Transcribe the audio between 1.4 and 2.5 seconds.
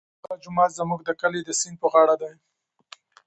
د سیند پر غاړه دی.